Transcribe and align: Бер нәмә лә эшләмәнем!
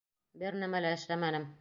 Бер 0.43 0.57
нәмә 0.63 0.83
лә 0.87 0.95
эшләмәнем! 0.99 1.49